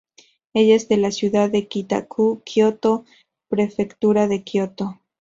Ella 0.55 0.73
es 0.77 0.87
de 0.89 0.97
la 0.97 1.11
ciudad 1.11 1.51
de 1.51 1.67
Kita-ku, 1.67 2.41
Kioto, 2.43 3.05
Prefectura 3.49 4.27
de 4.27 4.43
Kioto. 4.43 4.99